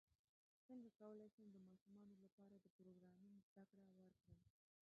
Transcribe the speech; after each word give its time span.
څنګه 0.65 0.89
کولی 0.99 1.27
شم 1.33 1.47
د 1.51 1.57
ماشومانو 1.67 2.15
لپاره 2.25 2.55
د 2.57 2.65
پروګرامینګ 2.77 3.37
زدکړه 3.51 3.87
ورکړم 4.01 4.35